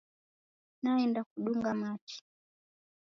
Naenda 0.81 1.21
kudunga 1.29 1.71
machi. 1.81 2.17